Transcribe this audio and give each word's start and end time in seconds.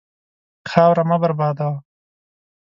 خاوره 0.69 1.03
مه 1.09 1.17
بربادوه. 1.21 1.75